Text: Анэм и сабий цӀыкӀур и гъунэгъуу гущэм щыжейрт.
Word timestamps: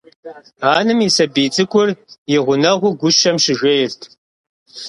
Анэм 0.75 0.99
и 1.07 1.09
сабий 1.15 1.49
цӀыкӀур 1.53 1.89
и 2.33 2.35
гъунэгъуу 2.45 2.97
гущэм 2.99 3.37
щыжейрт. 3.43 4.01